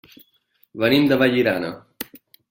[0.83, 1.69] Venim de Vallirana.